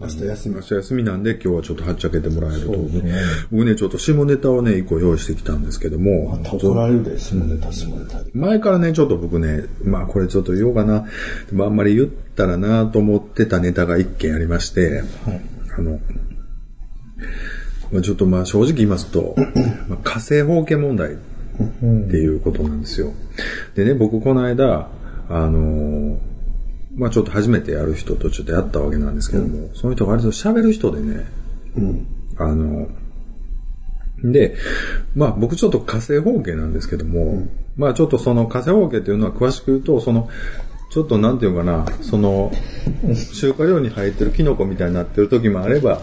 [0.00, 0.54] 明日休み。
[0.54, 3.12] 明日休みなんで今日はちょっとはっちゃけてもらえるとね。
[3.50, 8.30] 僕ね、ちょっと下ネタをね、一個用意してきたんですけども、怒られるで、下ネタ、下ネタで。
[8.34, 11.06] 前からね、ちょっと僕ね、まあこれちょっと言おうかな、
[11.50, 15.02] でもあんまり言ったらなと思ってたネタが一件ありまして、
[15.76, 16.00] あの、
[17.92, 19.34] まあ、ちょっとまあ正直言いますと、
[19.88, 21.16] まあ、火星放棄問題っ
[22.10, 23.12] ていうことなんですよ。
[23.74, 24.88] でね、僕この間、
[25.28, 26.18] あの
[26.94, 31.26] まあちょっと初めてやる人とちょっとやったわけなんですけども、その人が割と喋る人でね、
[31.76, 32.06] うん。
[32.36, 32.88] あの、
[34.22, 34.56] で、
[35.14, 40.28] まあ僕ちょっと火星方形なんですけども、まあちょっとその火星方形っていうのは詳しく言うと、その、
[40.90, 42.50] ちょっとなんていうのかな、その、
[43.34, 46.00] 中華料理に入ってるキノコみたいになってる時もあれば、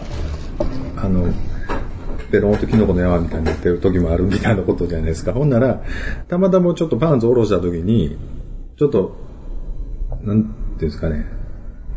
[0.96, 1.32] あの、
[2.30, 5.32] ペロンとキノコの山みたいになってる時もあるみたいなことじゃないですか。
[5.32, 5.82] ほんなら、
[6.28, 8.16] たまたまちょっとパンツ下ろした時に、
[8.78, 9.16] ちょっと、
[10.22, 11.26] なんうんですかね、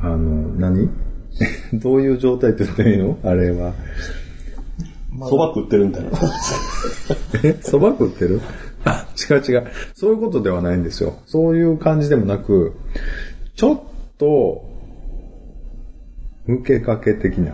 [0.02, 0.18] あの、
[0.56, 0.90] 何？
[1.74, 3.18] どういう状態って言ったらいいの？
[3.24, 3.74] あれは。
[5.14, 6.10] 蕎麦食ってるみたいな。
[7.44, 7.52] え？
[7.62, 8.42] 蕎麦食ってる？
[8.86, 9.68] あ、 違う違う。
[9.94, 11.20] そういうことではないんですよ。
[11.26, 12.74] そういう感じでもなく、
[13.56, 13.82] ちょっ
[14.18, 14.70] と、
[16.48, 17.54] 受けかけ的な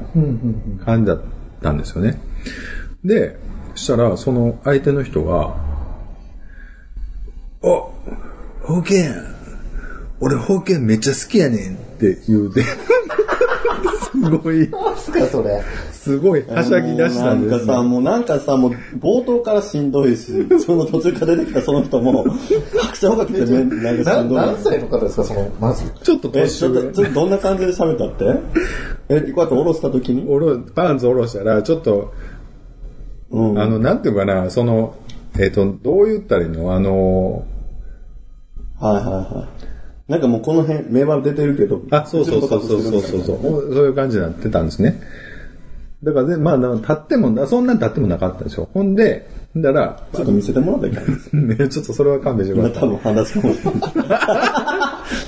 [0.86, 1.22] 感じだっ
[1.62, 2.20] たんですよね。
[3.04, 3.38] で、
[3.76, 5.56] そしたら、その相手の人が、
[7.62, 7.92] お、
[8.62, 9.12] 保険
[10.20, 15.62] 俺保険めっちゃ好きやねんって言うて、すごい、すか、それ。
[15.92, 22.24] すごいはしゃぎ出したんですなんかさ、もうなんかさ、もう冒頭からしんどいし、 その途中から出てきたその人も、
[22.78, 24.38] 拍車をかけてね、なんかなしんどい。
[24.38, 25.84] 何歳の方ですか、その、まず。
[26.02, 28.40] ちょっとえ、年上ちょっと、ちょっとどんな感じで喋ったって？
[29.10, 30.26] え、こうやって下ろした時に？
[30.30, 32.14] おろパンツ下ろしたら、ちょっと、
[33.30, 33.60] うん。
[33.60, 34.96] あの、なんていうかな、その、
[35.38, 36.74] えっ、と、どう言ったらいいの？
[36.74, 37.46] あの、
[38.80, 39.57] はいはいはい。
[40.08, 41.82] なんかもうこの辺、目は出てるけど。
[41.92, 45.02] あ、そうそうそうそうそうそうそう、そういう感じになってたんですね。
[46.04, 48.70] だからね、まあ、立っても、そんなに立ってもなかったでしょ。
[48.74, 51.02] ほんで、ほんだら、ちょっと見せてもらったらいいか
[51.34, 51.56] な。
[51.56, 53.80] ね、 ちょっとそれは勘弁してく今ださ多分半立ちかもしれない。
[53.80, 53.82] い。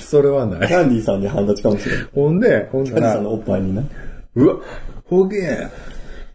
[0.02, 0.68] それはない。
[0.68, 2.06] キャンディーさんに半立ちかもしれない。
[2.14, 3.82] ほんで、ほんならキャンディーさん、のおっぱいにな。
[4.36, 4.56] うわ、
[5.06, 5.68] ホゲ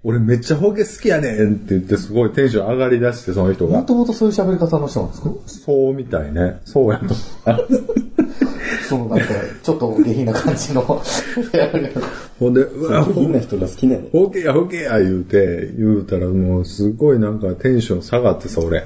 [0.07, 3.79] 俺めっちゃホゲ好きやねんって言ってすごいテンション上がり出して、その人が。
[3.79, 5.31] もともとそういう喋り方の人なんですか？
[5.47, 6.61] そうみたいね。
[6.63, 7.15] そうやと。
[8.87, 9.25] そのなんか、
[9.63, 10.81] ちょっと下品な感じの。
[10.81, 14.03] ほんで、うわ、みんな人が好きなの。
[14.11, 18.85] ホケやホケや言うて、言うたらもうすごいなんかテンション下がってさ、俺。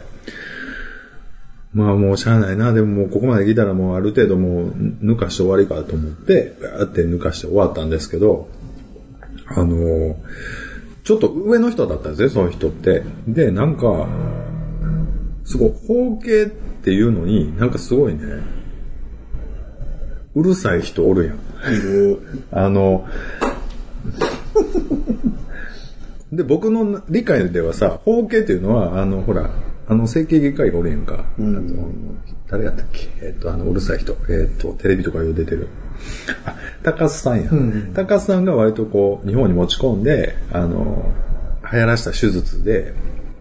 [1.74, 8.48] まあもうしゃあないな、でももうここまで来たらもうある程度もう抜かして終わりかと思って、ガーって抜かして終わったんですけど、
[9.48, 10.16] あの
[11.10, 13.02] ちょっと上の人だったんですね、その人って。
[13.28, 14.08] で、なんか、
[15.44, 16.46] すごい、包茎っ
[16.84, 18.20] ていうのに、なんかすごいね、
[20.36, 21.74] うるさい人おるやん。
[21.74, 22.22] いる。
[22.52, 23.08] あの、
[26.32, 29.50] で、僕の理解ではさ、包茎っていうのは、あの、ほら、
[29.88, 31.26] あの、整形外科医がおるやんか。
[31.40, 31.64] あの
[32.50, 33.10] 誰やったっけ？
[33.22, 34.16] えっ、と、あの、うるさい人。
[34.30, 35.68] えっ、と、テレビとかよう出てる。
[36.46, 37.50] あ、高須さんや。
[37.94, 41.12] 高須さんが割とこう、日本に持ち込んで、あの、
[41.72, 42.94] 流行らした手術で、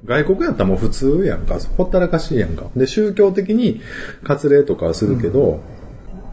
[0.04, 1.58] 外国やったらもう普通やんか。
[1.76, 2.66] ほったらかしいやんか。
[2.76, 3.80] で、宗教的に
[4.24, 5.60] 割礼とかはするけど、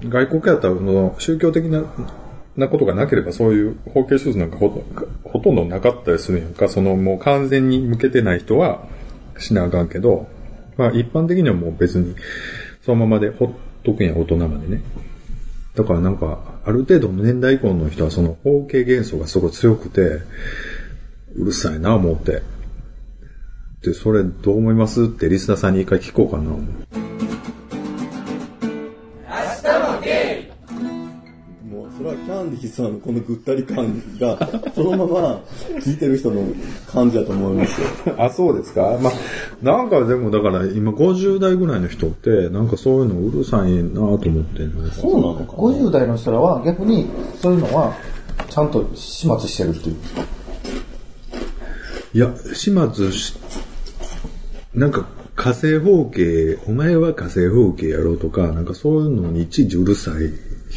[0.03, 1.83] 外国やったらその宗教的な
[2.57, 4.83] なことがなければそういう包茎手術なんかほと
[5.23, 6.69] ほとんどなかったりするやんか。
[6.69, 8.87] そのもう完全に向けてない人は
[9.37, 10.27] しなあかんけど、
[10.77, 12.15] まあ一般的にはもう別に
[12.85, 13.50] そのままでほっ
[13.84, 14.84] とくんや、大人までね。
[15.73, 20.22] だからなんか、ある程度の年代以降の人はその方形幻想がすごい強くて、
[21.35, 22.44] うるさいな思って。
[23.81, 25.03] で、それどう思います？
[25.03, 26.51] ってリスナーさんに一回聞こうかな
[32.45, 34.38] う、それはキャンディーさんのこのぐったり感が、
[34.73, 35.41] そのまま
[35.79, 36.44] 聞いてる人の
[36.91, 37.88] 感じだと思いますよ。
[38.17, 38.97] あ、そうですか？
[39.01, 39.13] まあ、
[39.61, 47.08] なんかでもだから今50代ぐらいの人って、なんかそういうのうるさいなと思ってんのそうなのか50代の人らは逆に
[47.41, 47.96] そういうのは
[48.49, 49.96] ちゃんと始末してるっていう。
[52.14, 53.34] いや、始末し、
[54.73, 55.05] なんか
[55.35, 60.31] 火星方形、お前は火星方形やろうとか、なんかそういうのにいちいちうるさい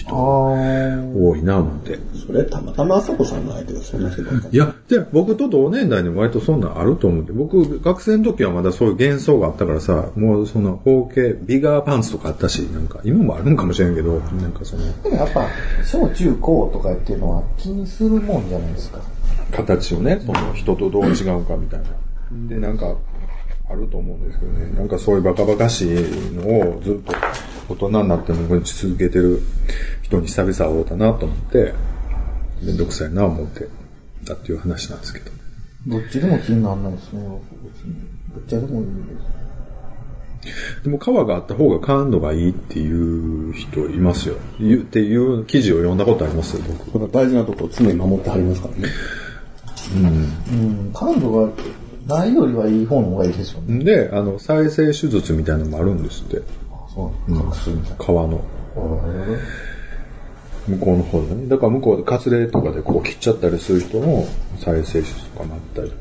[0.08, 1.98] 人多いな思って。
[2.26, 4.56] それ、たまたまあさこさんの相手がそんな人ばっかり。
[4.56, 15.46] いや、で、僕と同年代にも割とそんなんあると思って、僕、学生の時はまだそういう幻想があったからさ、もうその方形、ビガーパンツとかあったし、なんか、今もあるんかもしれんけど、なんかその、でもやっぱ、
[15.84, 19.00] 小中高とかっていうのは気にするもんじゃないですか。
[19.52, 21.86] 形をね、その人とどう違うかみたいな。
[22.48, 22.94] で、なんか、
[23.70, 24.70] あると思うんですけどね。
[24.78, 25.88] なんかそういうバカバカしい
[26.32, 26.42] の
[26.76, 27.12] をずっと
[27.68, 29.42] 大人になってもし続けてる
[30.08, 31.74] 人に久々会おうだなと思って、
[32.62, 33.68] めんどくさいな思って
[34.24, 35.30] たっていう話なんですけど。
[35.86, 37.20] どっちでも気にならないですね。
[37.62, 37.94] 別に
[38.34, 38.92] どっちでもいいで
[40.42, 40.82] す。
[40.82, 44.36] でも川があった方が感度がいいっていう人いますよ。
[44.36, 44.38] っ
[44.84, 46.56] ていう記事を読んだことあります？
[46.56, 46.90] よ、僕。
[46.90, 48.88] これ大事なとこ常に守ってはりますからね。
[50.50, 51.52] うん、感度が
[52.06, 53.84] ないよりはいい方の方がいいですよね。
[53.84, 56.42] で、あの、再生手術みたいなのもあるんですって。
[56.70, 58.04] あそうなんですか。
[58.06, 58.42] 川の。
[60.68, 61.48] 向こうの方でね。
[61.48, 64.26] だから向こうでカツレとかでこう切っちゃったりする人も
[64.58, 65.96] 再生手術とかなったりと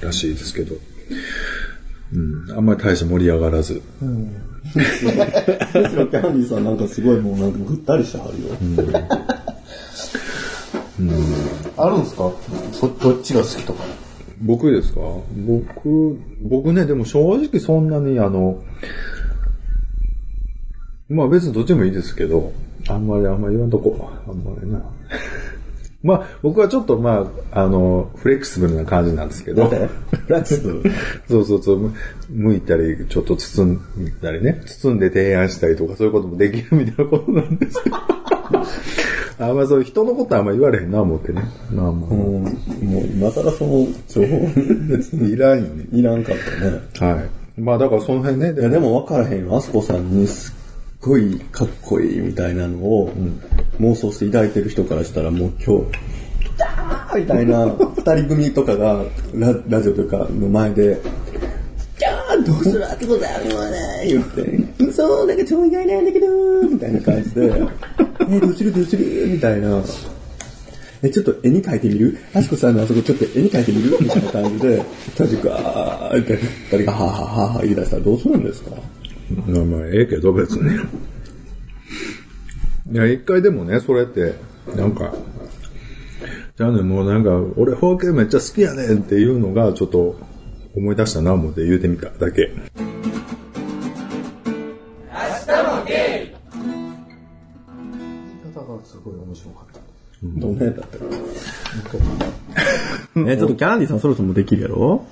[0.00, 0.74] か、らしいですけど。
[2.12, 2.16] う
[2.52, 3.82] ん、あんまり大して盛り上がらず。
[4.74, 8.50] ですが、キャンディーさんなんかすごいもうなんかぐったりしてはるよ。
[11.76, 12.30] あるんですか？
[12.72, 13.82] そどっちが好きとか？
[14.42, 15.00] 僕ですか？
[15.34, 18.62] 僕、僕ね、でも正直そんなにあの、
[21.08, 22.52] まあ別にどっちもいいですけど、
[22.88, 24.10] あんまりあんまり言わんとこ。
[24.26, 24.82] あんまりな。
[26.02, 29.70] まあ僕はちょっとまあ、あの、フレキシブルな感じなんですけど。
[31.28, 31.78] そうそうそう、
[32.30, 33.80] む剥いたり、ちょっと包ん
[34.22, 37.96] だりね、包んで提案したりとかそういうこともできるみたいなことなんですけど。
[39.40, 41.42] あんまそう人のことはあんま言われへんな思ってね。
[41.72, 42.44] まあまあも
[42.80, 44.48] う、もう今更その情報
[44.88, 45.86] 別にいらんよね。
[45.92, 47.12] いらんかったね。
[47.12, 47.60] はい。
[47.60, 49.56] まあだからその辺ね、いやでも分からへんよ。
[49.56, 50.63] あすこさんにすっ
[51.04, 53.12] ごいかっこいいみたいなのを
[53.78, 55.92] 妄想して抱いてる人からしたらもう今日、
[56.56, 59.04] ダーみたいな二人組とかが
[59.34, 61.00] ララジオとかの前で、
[61.98, 66.26] キャーどうするあすこさんはね言って、そう、なんか超意外なんだけど
[66.62, 67.52] みたいな感じで、
[68.28, 69.82] え、どうするどうするみたいな。
[71.02, 72.18] え、ちょっと絵に描いてみる？
[72.32, 73.98] あすこさんのあそこちょっと絵に描いてみる？
[74.00, 74.82] みたいな感じで、
[75.18, 78.70] 二人が、ーって二人がはぁはぁはぁはぁ言い出したらどうするんですか？
[79.46, 80.74] まあまあ、ええけど別に。
[82.92, 84.34] いや、一回でもね、それって、
[84.76, 85.14] なんか、
[86.56, 90.16] じゃあね、もうなんか、俺、包茎めっちゃ好きやねんっていうのが、ちょっと、
[90.76, 92.52] 思い出したな思って言うてみただけ。
[98.44, 99.80] 言い方がすごい面白かった。
[100.22, 101.04] どんなやったったか。
[103.26, 105.06] え、ちょっとキャンディーさんそろそろできるやろ？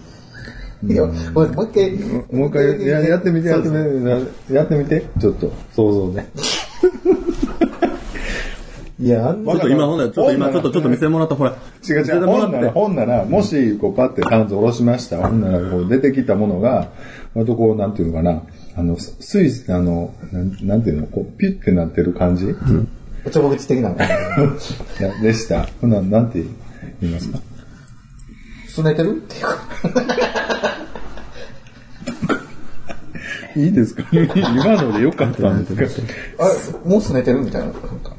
[0.84, 1.92] いや、もう一回。
[2.36, 3.74] もう一回ややってみて、やってみ
[4.48, 6.28] て、やってみて、ちょっと、想像ね。
[8.98, 11.56] いや、あんなちょっと今ほんなら、ちょっと今ちょっとちょっと見せてもらったほら。
[11.88, 12.70] 違う違う、ほんなら。
[12.72, 15.18] ほんなら、もし、こう、パッてパンツ下ろしました。
[15.18, 16.88] ほんなら、こう、出てきたものが、
[17.34, 18.42] 割とこう、なんていうのかな、
[18.76, 22.54] あの、スイス、あの、なんなんていうの、こう、ピュッてなってる感じ、
[23.24, 23.96] おちょぼ口的なの。
[23.96, 25.68] いやでした。
[25.80, 26.42] ほんなら、なんて
[27.00, 27.38] 言いますか？
[28.68, 29.10] すねてる？
[29.10, 29.58] っていうか。
[33.56, 34.04] いいですか？
[34.12, 36.06] 今のでよかったんですか？
[36.38, 37.66] あれ、もうすねてるみたいな。
[37.66, 38.16] なんか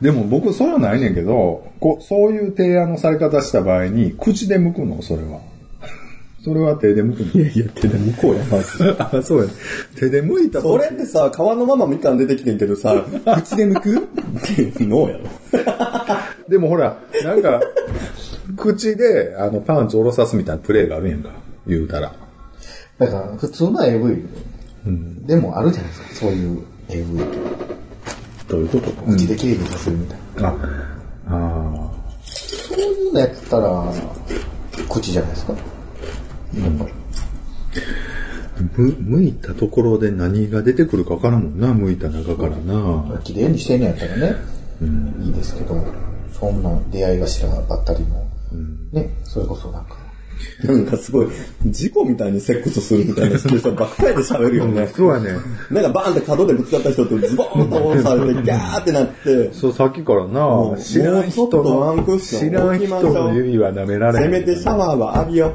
[0.00, 5.02] でも僕、それはないねんけど、こう、そういう提案のされ方した場合に、口で剥くの？
[5.02, 5.40] それは。
[6.42, 7.42] それは手で剥くの？
[7.42, 8.96] いやいや、手で向こうや、まず。
[8.98, 9.46] あ、そうや。
[9.98, 13.04] 手で剥いたそれってさ、皮のままみかん出てきてんけどさ、
[13.44, 13.96] 口で剥く？
[13.98, 14.00] っ
[14.72, 15.24] て脳やろ。
[16.48, 17.60] でもほら、なんか、
[18.56, 21.30] 口で、あの、パンツ下ろさすみたいなプレイがあるやんか。
[21.66, 22.12] 言うたら。
[23.00, 24.22] だから、普通の AV
[25.26, 26.14] でもあるじゃないですか。
[26.14, 27.18] そういう AV。
[28.46, 28.90] どういうこと？
[29.10, 30.48] 口で警備させるみたいな。
[30.48, 30.56] あ、
[31.26, 31.92] あ
[32.22, 33.92] そういうのやったら、
[34.88, 35.52] 口じゃないですか？
[35.54, 35.62] やっ
[36.78, 36.92] ぱり。
[38.76, 43.18] む、剥いたところで何が出てくるかわからんもんな、剥いた中からな。
[43.24, 44.36] 綺麗にしてんのやったらね、
[45.22, 45.82] いいですけど、
[46.38, 48.26] そんな出会い頭ばったりも、
[48.92, 49.96] ね、それこそなんか、
[50.64, 51.28] なんかすごい、
[51.66, 54.88] 事故みたいにセックスするみたいな人ばっかりで喋るよね。
[54.94, 55.30] そうやね。
[55.70, 64.18] なんかバーンって角でぶつかった人とズボーンと押されて、ギャーってなって、そう、さっきからな、う知らん人もうちょっとワンクッション知らん人の指は舐められ。
[64.18, 65.50] せめてシャワーは浴びよう。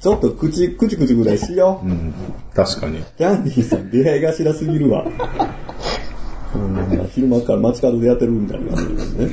[0.00, 1.86] ちょっと口、くちくちぐらいしよう。
[1.86, 2.12] うん、
[2.54, 3.04] 確かに。
[3.16, 5.06] キャンディーさん出会い頭すぎるわ。
[6.54, 9.30] うん、昼間から街角でやってるみたいな感じですね。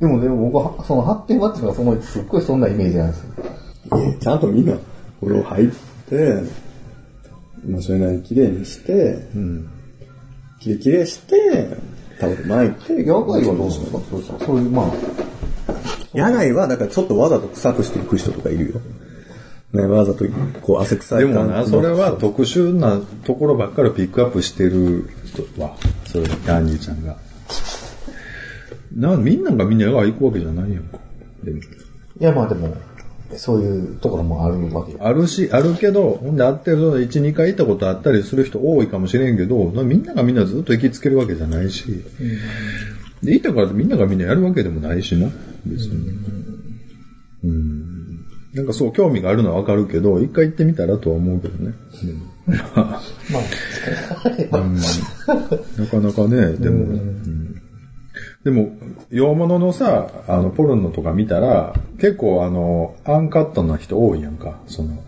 [0.00, 3.98] でもでも僕は、その発展マッチがその、すっごいそんなイメージなんですよ。
[3.98, 4.76] いやちゃんとみんな
[5.20, 5.68] 風呂入っ
[6.08, 6.42] て、
[7.66, 9.28] まあそれなりに綺麗にして、
[10.60, 11.78] キレキレして、
[12.20, 14.00] タオル巻いて、野外はどうするんですか？
[14.10, 14.90] そうそうそういう、まあ、
[16.14, 18.80] 野外は、だからちょっとわざと臭くしていく人とかいるよ。
[19.72, 20.24] ね、わざと、
[20.62, 25.76] こう、汗臭いでもな、それは特殊なところばっかりピックアップしてる人は、
[26.06, 27.16] それアンニーちゃんが。
[28.96, 30.98] な、みんながみんなが行くわけじゃないやんか。
[31.44, 31.62] でもい
[32.18, 32.74] やまあでも、
[33.36, 34.96] そういうところもあるわけ。
[34.98, 42.02] あるし、あるけど、ほんであって、その1、2回行ったことあったりする人多いかもしれんけど、なみんながみんなずっと行きつけるわけじゃないし、
[43.22, 45.28] で、行ったからみんながみんなやるわけでもないしな、
[45.66, 46.18] 別に。
[47.44, 48.20] うん。
[48.54, 51.74] なんかそう、興味があるのはわかるけど、一回行ってみたらとは思うけどね。
[52.02, 53.02] うんまあ
[54.56, 57.60] うんなかなかね、でも、うん
[58.46, 58.70] でも、
[59.10, 65.02] 洋物のさ、あの、ポルノとか見たら、結構あの、アンカットな人多いやんか、その、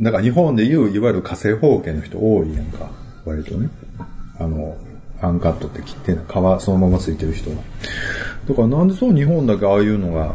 [0.00, 2.90] だか日本でいう、いわゆる火星方形の人多いやんか、
[3.26, 3.68] 割とね。
[4.38, 4.78] あの、
[5.20, 6.24] アンカットって切ってんの、
[6.58, 7.56] 皮そのままついてる人が。
[8.48, 10.34] だからなんでそう日本だけああいうのが、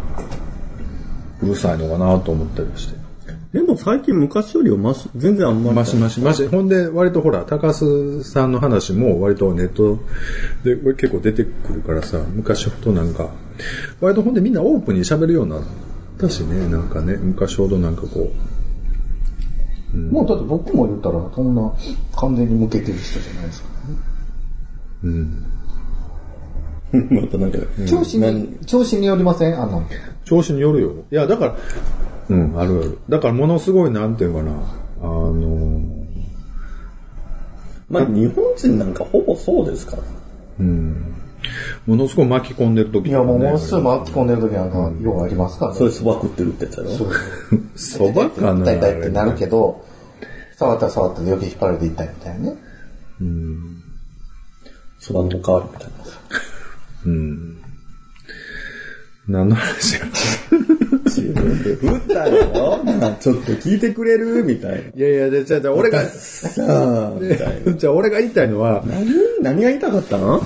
[1.42, 3.01] うるさいのかなと思ったりして。
[3.54, 5.76] でも最近昔よりはマシ、全然あんまり。
[5.76, 6.48] マシマシマシ。
[6.48, 10.00] ほんで、割とほら、高須さんの話も割とネット
[10.64, 13.30] で結構出てくるからさ、昔ほどなんか、
[14.00, 15.64] 割とほんでみんなオープンに喋るようになっ
[16.18, 18.32] たしね、なんかね、昔ほどなんかこ
[19.94, 21.74] もうだって僕も言ったら、そんな
[22.16, 23.68] 完全に向けてる人じゃないですか。
[25.04, 25.46] う、うん。
[27.10, 29.62] またなんか、調子に、調子によりません？
[29.62, 29.96] あんなんて。
[30.24, 30.94] 調子によるよ。
[31.12, 31.58] いや、だから、
[32.32, 32.98] うん、あるある。
[33.10, 34.52] だからものすごい、なんていうかな、
[35.02, 35.82] あの、
[37.90, 40.04] まあ日本人なんかほぼそうですから。
[40.60, 41.14] うん。
[41.88, 43.84] ものすごい巻き込んでる時いや、もうものすごいい。
[43.84, 45.78] 巻き込んでる時なんか、ようありますからね。
[45.78, 46.90] それそば食ってるってやつやろ？
[46.92, 47.10] そう
[47.76, 49.84] そばかな痛い痛いってなるけど、
[50.58, 52.56] 触ったら触ったで余計引っ張られて痛いみたいなね。
[53.20, 53.84] うん。
[55.00, 55.94] そばのおかわりみたいな。
[57.08, 57.61] うん。
[59.28, 60.06] 何の話や？
[61.06, 63.16] 自分で振ったよ。
[63.20, 64.44] ちょっと聞いてくれる？
[64.44, 64.78] みたいな。
[64.80, 67.74] いやいや、でじゃあ、じゃあ俺が、さあ、みたいな。
[67.74, 69.06] じゃあ俺が言いたいのは、何
[69.42, 70.42] 何が言いたかったの？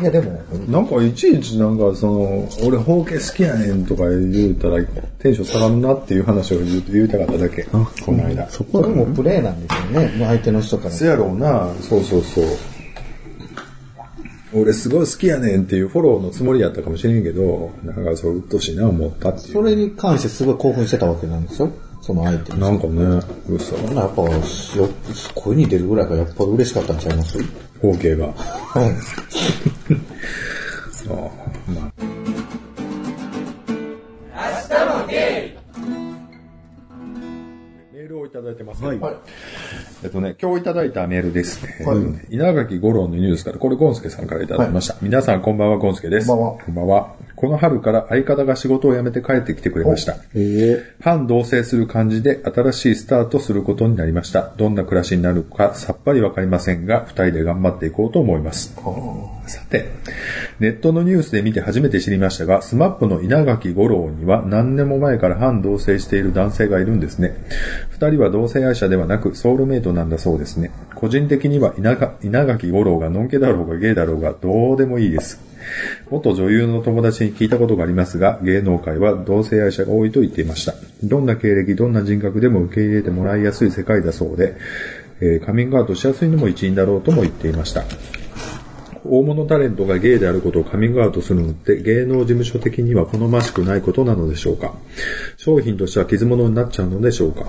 [0.00, 0.30] いや、でも、
[0.68, 4.84] なんかいちいちなんかその、俺包茎好きやねんとか言うたら
[5.18, 7.64] テンション下がるなっていう話を言う言いたかっただけ。
[7.64, 7.78] こ
[8.12, 8.48] の間。
[8.48, 10.24] そここれもプレーなんですよね。
[10.24, 10.90] 相手の人から。
[10.92, 12.44] せやろうな、そうそうそう。
[14.54, 19.52] 俺すごい好きやねんっていうフォローのつもりやったかもしれんけど、なんかそう、うっとしいな思ったっていう。
[19.52, 21.70] それに関してすごい興奮してたわけなんですよ。
[22.00, 22.60] その相手に。
[22.60, 23.02] なんかね、
[23.48, 24.30] うっさ、そんなやっぱ、よ
[25.34, 27.38] 声に出るぐらいがやっぱ嬉しかったんちゃいます？
[27.82, 28.26] 包茎が。
[28.28, 28.90] はい。
[31.10, 31.14] ああ
[31.72, 31.92] まあ
[37.92, 39.16] メールをいただいてますけど、はい
[40.02, 41.84] えっとね、今日いただいたメールですね。
[41.84, 44.96] はい稲垣吾郎のニュースから、これゴンスケさんからいただきました。
[45.02, 46.28] 皆さんこんばんは、ゴンスケです。
[46.28, 47.14] こんばんはこんばんは。
[47.34, 50.16] この春から相方が仕事を辞めて帰ってきてくれました。
[50.34, 54.52] え反同棲する感じで新しいスタートすることになりました。
[54.56, 58.74] どんな暮らしになるかさっぱりわかりませんが、二人で頑張っていこうと思います。
[59.46, 59.86] さて、
[60.60, 67.36] ネットのニュースで見て初めて知りましたが、スマップの稲垣吾郎には何年も前から半同棲している男性がいるんですね。
[67.90, 70.72] 二人は同性愛者ではなくソウルメイトなんだそうですね。
[70.96, 71.96] 個人的には稲
[72.44, 75.40] 垣吾郎がノンケだろうがゲイだろうがどうでもいいです。
[76.10, 80.74] 元女優の友達に聞いたことがありますが、芸能界は同性愛者が多いと言っていました。
[81.04, 84.56] どんな経歴、どんな人格でも受け入れてもらいやすい世界だそうで、
[85.20, 87.84] えーカミングアウトしやすいのも一因だろうとも言っていました。
[89.10, 94.74] 大物タレントがゲイであることをカミングアウトするのって芸能事務所的には好ましくないことなのでしょうか？
[95.36, 97.46] 商品としては傷物になっちゃうのでしょうか？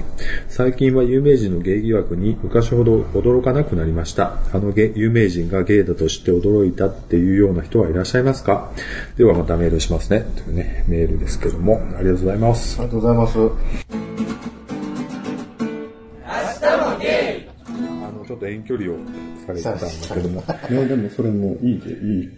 [0.48, 4.40] 最近は有名人のゲイ疑惑に昔ほど驚かなくなりました。
[4.54, 8.72] あのゲ有名人がゲイだと知って驚いたっていうような人はいらっしゃいますか？
[9.18, 10.26] ではまたメールしますね。
[10.36, 12.86] というね、メールですけども、ありがとうございますあ。
[12.86, 13.99] りがとうございます。
[18.30, 18.96] ちょっと遠距離を
[19.48, 22.30] されてたんだけども、いや、でもそれもいいで、いい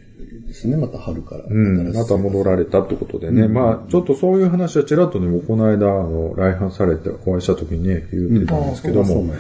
[0.48, 1.44] ですね、また春から。
[1.44, 3.50] うん、また戻られたってことでね。
[3.50, 9.34] まあ、ちょっとそういう話はちらっとね、この間、あの、来賓されてお会いした時にね、言ってたんですけども、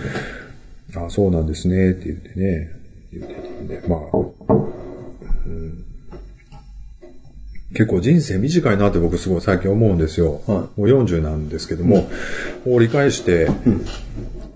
[0.97, 2.71] あそうなんですね、って言ってね、
[3.13, 4.17] 言ってたんで、まあ、
[5.45, 5.85] うん。
[7.73, 10.41] 結構人生短いなって僕すごい最近思うんですよ。
[10.47, 12.09] はもう40なんですけども、
[12.65, 13.47] 折り返して、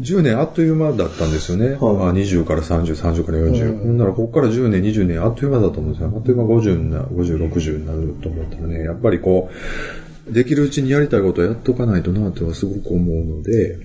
[0.02, 1.68] 10年あっという間だったんですよね。
[1.68, 1.78] はいあ
[2.14, 3.84] 20から30、30から40。
[3.84, 6.12] ほんならここから10年、20年あっという間だと思うんですよ。
[6.14, 9.50] あっという間50にな、50、60になると思ったらね、やっぱりこ
[10.30, 13.78] う、できるうちにやりたいことをやっとかないとなってはすごく思うので、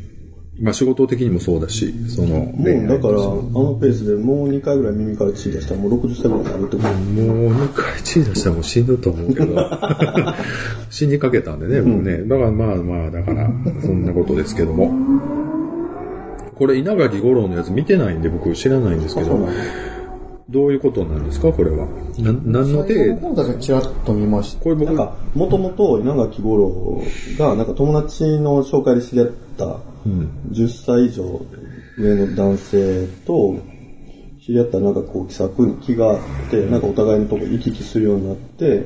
[0.61, 6.89] まあ仕事的にもそうだし、その、もうだから、あのペースでもう2回ぐらい耳から血出したらもう60歳ぐらいになるってこと。
[6.89, 9.57] もう2回血出したらもう死ぬと思うけど、
[10.91, 12.25] 死にかけたんでね、もうね。
[12.25, 13.51] だからまあまあ、だから、
[13.81, 14.93] そんなことですけども。
[16.61, 19.49] これ稲垣吾郎のやつ見てないんで僕知らないんですけど、
[20.51, 21.51] どういうことなんですか？
[21.53, 21.87] これは。
[22.19, 24.63] な何の最後手の方だけちらっと見ました。
[24.63, 27.03] これ僕なんか、もともと稲垣吾郎
[27.39, 29.79] が、なんか友達の紹介で知り合った、
[30.51, 31.41] 10歳以上
[31.97, 33.57] 上の男性と、
[34.45, 36.19] 知り合ったらなんかこう気さくに気があっ
[36.51, 38.85] て、なんかお互いのとこ行き来するようになって、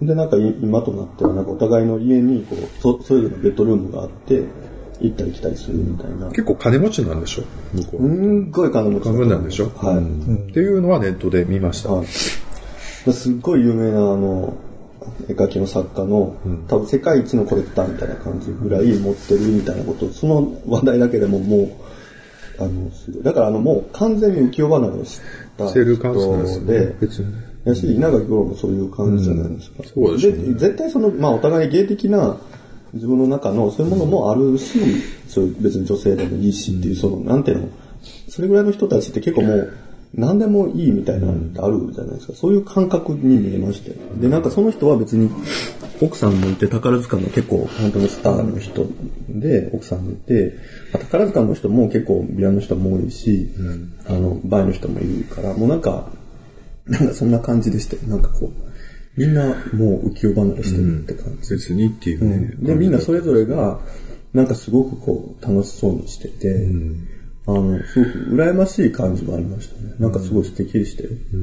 [0.00, 4.44] で、なんかい今となっては、なんかお互いの家にこう、そそれぞれのベッドルームがあって、
[5.00, 6.28] 行ったり来たりするみたいな。
[6.28, 7.44] 結構金持ちなんでしょ？
[7.74, 8.08] 向こうう。
[8.08, 9.70] んごい金持ちだ金なんでしょ？
[9.76, 9.96] はい。
[9.96, 11.92] うんっていうのはネットで見ました。
[11.92, 12.06] はい。
[12.06, 14.54] すっごい有名なあの、
[15.28, 16.36] 絵描きの作家の、
[16.68, 22.90] 多分世界一のコレクターみたいな感じぐらい持ってるみたいなこと、その話題だけでももう、あの。
[23.22, 25.20] だからあの、もう完全に浮世離れし
[25.56, 27.32] た人ねで。、別に。
[27.64, 29.84] やし、稲垣吾郎もそういう感じじゃないですか。
[29.84, 32.36] そうでしょうね絶対その、まあお互い芸的な
[32.96, 34.78] 自分の中のそういうものもあるし、
[35.28, 37.68] そういう別に女性でもいいしっていう、その、なんていうの、
[38.28, 39.72] それぐらいの人たちって結構もう、
[40.14, 42.32] 何でもいいみたいなのってあるじゃないですか。
[42.34, 43.96] そういう感覚に見えましたよ。
[44.18, 45.30] で、なんかその人は別に、
[46.00, 48.86] 奥さんもいて、宝塚の結構本当にスターの人
[49.28, 50.54] で、奥さんもいて、
[50.92, 53.48] まあ宝塚の人も結構ビラの人も多いし、
[54.06, 56.10] あの、バイの人もいるから、もうなんか、
[56.86, 58.02] なんかそんな感じでしたよ。
[58.06, 58.75] なんかこう、
[59.16, 61.50] みんなもう浮世離れしてるって感じ。
[61.54, 62.54] 別にっていうね。
[62.58, 63.80] で、みんなそれぞれが、
[64.32, 66.68] なんかすごくこう、楽しそうにしてて、
[67.46, 69.94] あの、すごく羨ましい感じもありましたね。
[69.98, 71.10] なんかすごい素敵でしたよ。
[71.32, 71.36] う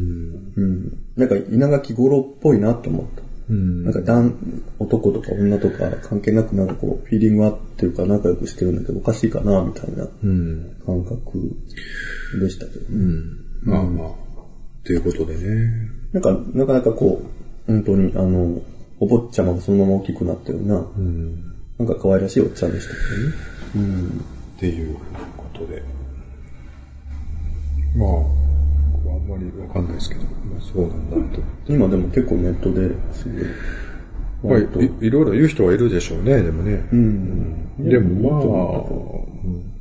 [0.61, 0.97] ん。
[1.15, 3.23] なんか稲垣吾郎っぽいなと思った。
[3.49, 4.35] なんか男、
[4.79, 10.75] 男とか女とか関係なくなんかこう、フィーリング合ってるから仲良くしてるんだけど、おかしいかな、みたいなうん。
[10.85, 11.55] 感覚
[12.39, 13.15] でしたけどね。
[13.63, 14.11] まあまあ。
[14.85, 15.89] ということでね。
[16.13, 18.61] なんか、なかなかこう、本当に、あの、
[18.99, 20.75] お坊ちゃまがそのまま大きくなったような、
[21.79, 22.93] なんか可愛らしいおっちゃんでした
[23.73, 24.09] けどね。
[24.55, 24.95] っていう
[25.37, 25.83] ことで。
[27.95, 28.09] まあ、
[28.93, 31.43] 僕はあんまりわかんないですけど、まあそうなんだと。
[31.67, 33.29] 今でも結構ネットです
[34.41, 34.61] ごい。
[34.63, 36.87] まあ、いいろいろ言う人はいるでしょうね、でもね。
[36.91, 37.89] うん。
[37.89, 39.73] でもまあ、うん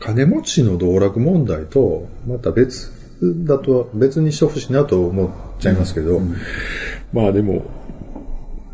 [0.00, 2.90] 金持ちの道楽問題と、また別
[3.22, 5.30] だと、別にしてほしいなと思っ
[5.60, 6.20] ちゃいますけど、
[7.12, 7.64] まあでも、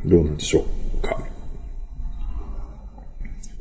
[0.04, 0.64] どうなんでしょ
[1.00, 1.18] うか。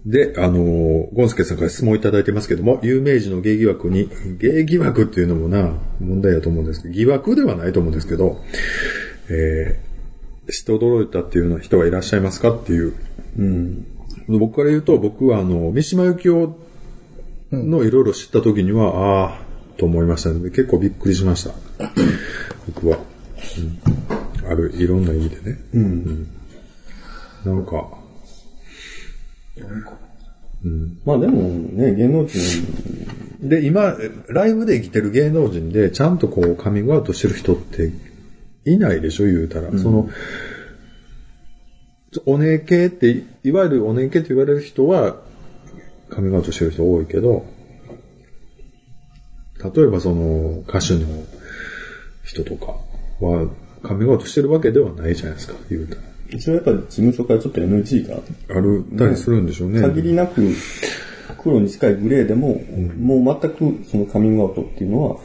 [0.06, 8.40] で、あのーゴンスケさんから質問いただいてますけども、有名人の芸疑惑に、芸疑惑っていうのもな、問題だと思うんですけど、疑惑ではないと思うんですけど、
[9.30, 12.94] えー、知って驚いたっていうような人がいらっしゃいますかっていう
[13.38, 13.86] うん。
[14.28, 16.58] 僕から言うと、僕はあの、三島由紀夫
[17.52, 19.45] のいろいろ知った時には、ああ、
[19.78, 21.52] と思いましたので、結構びっくりしました。
[22.68, 23.00] 僕は。
[24.44, 25.60] うん、ある、いろんな意味でね。
[25.74, 26.28] うん。
[27.46, 27.88] なんか、
[31.04, 32.40] まあでもね、芸能人、
[33.42, 33.96] で、今、
[34.28, 37.92] ライブで生きてる芸能人で、ちゃんとこう、カミングアウトしてる人って、
[38.66, 39.78] いないでしょ、言うたら。
[39.78, 40.10] その、
[42.26, 45.18] お姉系って、いわゆるお姉系って言われる人は、
[46.10, 47.46] カミングアウトしてる人多いけど、
[49.74, 51.06] 例えばその、歌手の
[52.24, 52.76] 人とか
[53.20, 53.48] は、
[53.84, 56.02] カミングアウトしてるわけではないじゃないですか、言うたら。
[56.30, 58.18] 一応やっぱり事務所からちょっと NG が、
[58.50, 58.84] ある？
[58.98, 59.82] たりするんでしょうね。
[59.82, 60.42] 限りなく
[61.38, 62.62] 黒に近いグレーでも、
[63.00, 65.18] もう全くそのカミングアウトっていうのは、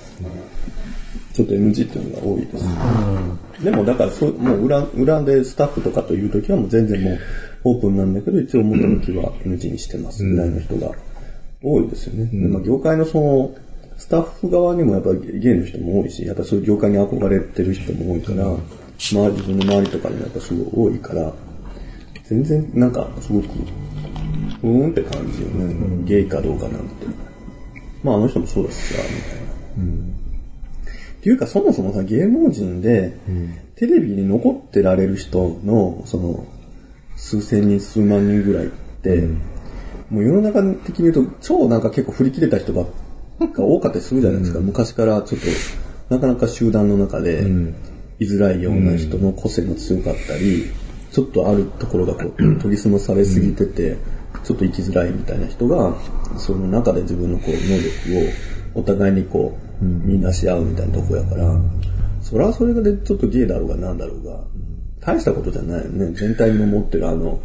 [1.33, 3.65] ちょっと NG っていうのが多いです。
[3.65, 7.19] でもだからそう、もう裏、裏でスタッフとかという時はもう全然もう
[7.65, 10.93] オープンなんだけど、一応表向きは NG にしてますぐらいの人が
[11.63, 12.27] 多いですよね。
[12.27, 13.55] でまあ、業界のその、
[14.01, 18.47] スタッフ側にもやっぱり芸の人も多いし、やっぱそういう業界に憧れてる人も多いから、
[18.99, 21.33] 周り、自分の周りとかにもやっぱすごい多いから、
[22.25, 23.45] 全然なんかすごく、
[24.63, 26.05] うーんって感じよね。
[26.07, 27.07] ゲイかどうかなんて。
[28.03, 30.11] まああの人もそうだしさ、みたいな。
[31.19, 33.13] っていうかそもそもさ、芸能人で、
[33.77, 36.47] テレビに残ってられる人の、その、
[37.17, 38.69] 数千人、数万人ぐらいっ
[39.03, 39.29] て、
[40.09, 42.87] もう世の中的に言うと、超なんか結構振り切れた人ばっ
[43.49, 44.61] か多かったりするじゃないですか。
[44.61, 47.45] 昔からちょっと、なかなか集団の中で、
[48.19, 50.67] 居づらいような人の個性も強かったり、
[51.11, 53.97] ちょっとあるところがこう、 研ぎ澄まされすぎてて、
[54.45, 55.95] ちょっと生きづらいみたいな人が、
[56.39, 58.29] その中で自分のこう、能力
[58.77, 61.61] をお互いにこう、見出し合うみたいなとこやから、
[62.21, 64.45] それはそれがでちょっとゲイだろうがなんだろうが、
[65.01, 66.13] 大したことじゃないよね。
[66.13, 67.41] 全体の持ってるあの、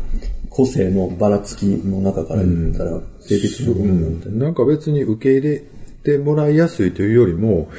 [0.49, 4.29] 個性のばらつきの中から言ったら、性的部分なんて。
[4.29, 5.63] なんか別に受け入れ
[6.05, 7.69] てもらいやすいというよりも、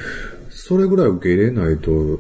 [0.51, 2.19] それぐらい受け入れないと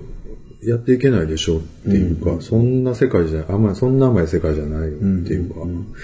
[0.62, 5.94] やっていけないでしょうっていうか、そんな世界じゃ、あんまりそんな甘い世界じゃないよっていうか、うん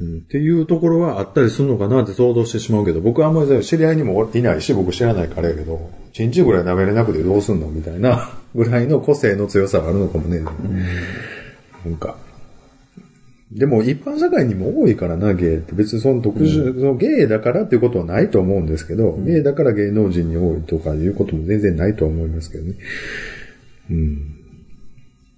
[0.00, 10.40] っていうところはあったりするのかなって想像してしまうけど、僕はあんまり知り合いにもいないし、僕知らないからやけど、1日ぐらい舐めれなくてどうすんのみたいなぐらいの個性の強さがあるのかもね。
[10.40, 10.50] な
[11.90, 12.16] んか。
[13.54, 15.74] でも一般社会にも多いからな、ゲイって。
[15.74, 22.74] 別にその特殊、そのゲイだからっていうことはないと思うんですけど、ゲイだから芸能人に多いとかいうことも全然ないとは思いますけどね。
[23.90, 24.36] うん。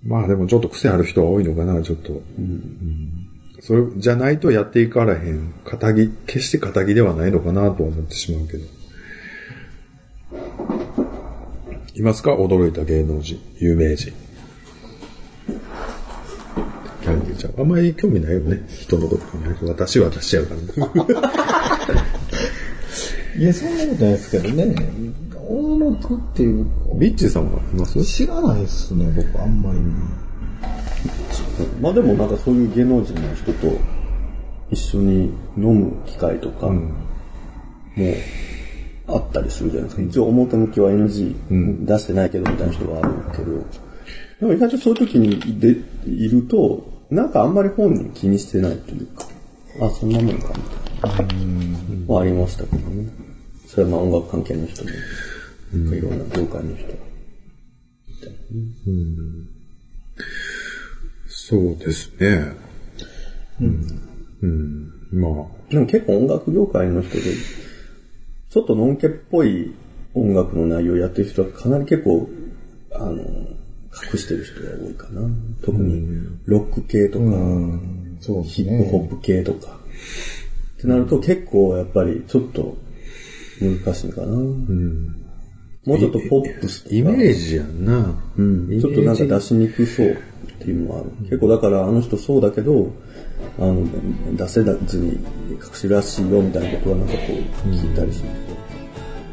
[0.03, 2.23] まあでもちょっと癖ある人は多いのかな、ちょっと。
[2.39, 8.65] うんそれじゃないとやっていかれへん、肩着、決して肩着ではないのかなと思ってしまうけど。
[11.95, 12.35] いますか？
[12.35, 14.13] 驚いた芸能人、有名人。
[17.07, 17.61] キャンディーちゃん。
[17.61, 18.67] あんまり興味ないよね。
[18.69, 19.71] 人のことに。
[19.71, 20.63] 私は私やからね。
[23.39, 24.75] いや、そんなことないですけどね。
[25.49, 28.05] 大野くっていうか、ビッチさんはいます？
[28.05, 29.79] 知らないっすね、僕、あんまり。
[31.81, 33.79] まあでもなんかそういう芸能人の人と
[34.73, 36.85] 一緒に飲む機会とか、も
[39.07, 40.03] あったりするじゃないですか。
[40.03, 43.65] 一応表向きは NG 出してないけどみたいな人があるけど、
[44.41, 49.27] でも意外とそういう時にでいると、なんかあんまり本人気にしてないというか、
[49.81, 50.63] あ、そんなもんかみ
[51.01, 51.37] たい
[52.09, 52.15] な。
[52.15, 53.09] はありましたけどね。
[53.67, 54.91] それはまあ音楽関係の人も、
[55.95, 56.87] いろんな業界の人。
[61.29, 62.55] そうですね。
[63.61, 64.07] うん。
[64.43, 65.21] うん。
[65.21, 67.23] まあ、でも結構音楽業界の人で、
[68.51, 69.75] ちょっとのんけっぽい
[70.15, 72.29] 音楽の内容をやってる人はかなり結構、
[72.95, 73.23] あの、
[74.13, 75.23] 隠してる人が多いかな。
[75.63, 76.07] 特に
[76.45, 77.25] ロック系とか、
[78.45, 79.07] ヒップホね。
[79.07, 79.79] ップ系とか。
[80.79, 82.77] ってなると結構やっぱりちょっと
[83.61, 84.37] 難しいかな。
[85.87, 86.97] もうちょっとポップスとか。
[86.97, 88.21] イメージやんな。
[88.37, 90.17] うん、ちょっとなんか出しにくそうっ
[90.59, 91.11] ていうのはある。
[91.23, 92.93] 結構だからあの人そうだけど、
[93.59, 93.87] あの、
[94.37, 95.13] 出せずに
[95.53, 98.29] 隠しらしいよみたいなことはなんかこう聞いたりする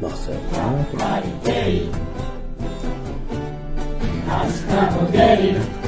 [0.00, 2.13] と、まあそうやなと思って。
[4.34, 5.83] Hasta poder